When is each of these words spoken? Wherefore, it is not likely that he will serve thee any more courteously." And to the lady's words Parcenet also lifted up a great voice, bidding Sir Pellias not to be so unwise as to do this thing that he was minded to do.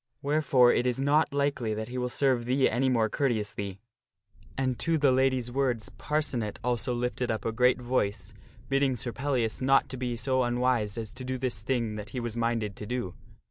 Wherefore, 0.23 0.73
it 0.73 0.87
is 0.87 0.99
not 0.99 1.31
likely 1.31 1.75
that 1.75 1.89
he 1.89 1.99
will 1.99 2.09
serve 2.09 2.45
thee 2.45 2.67
any 2.67 2.89
more 2.89 3.07
courteously." 3.07 3.77
And 4.57 4.79
to 4.79 4.97
the 4.97 5.11
lady's 5.11 5.51
words 5.51 5.89
Parcenet 5.89 6.59
also 6.63 6.91
lifted 6.91 7.29
up 7.29 7.45
a 7.45 7.51
great 7.51 7.79
voice, 7.79 8.33
bidding 8.67 8.95
Sir 8.95 9.11
Pellias 9.13 9.61
not 9.61 9.89
to 9.89 9.97
be 9.97 10.17
so 10.17 10.41
unwise 10.41 10.97
as 10.97 11.13
to 11.13 11.23
do 11.23 11.37
this 11.37 11.61
thing 11.61 11.97
that 11.97 12.09
he 12.09 12.19
was 12.19 12.35
minded 12.35 12.75
to 12.77 12.87
do. 12.87 13.13